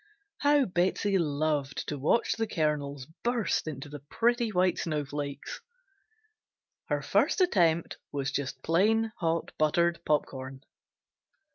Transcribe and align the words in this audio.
How 0.39 0.65
Betsey 0.65 1.19
loved 1.19 1.87
to 1.87 1.99
watch 1.99 2.31
the 2.31 2.47
kernels 2.47 3.05
burst 3.21 3.67
into 3.67 3.87
the 3.87 3.99
pretty 3.99 4.49
white 4.49 4.79
snowflakes! 4.79 5.61
Her 6.87 7.03
first 7.03 7.39
attempt 7.39 7.99
was 8.11 8.31
just 8.31 8.63
plain 8.63 9.11
hot 9.19 9.51
buttered 9.59 10.03
popcorn. 10.03 10.63